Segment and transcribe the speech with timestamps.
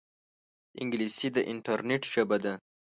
[0.81, 2.53] انګلیسي د انټرنیټ ژبه ده